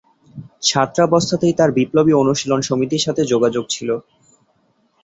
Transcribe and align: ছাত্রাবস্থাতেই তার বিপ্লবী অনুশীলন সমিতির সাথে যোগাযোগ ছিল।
ছাত্রাবস্থাতেই 0.63 1.53
তার 1.53 1.69
বিপ্লবী 1.71 2.13
অনুশীলন 2.15 2.61
সমিতির 2.61 3.05
সাথে 3.05 3.21
যোগাযোগ 3.25 3.63
ছিল। 3.69 3.89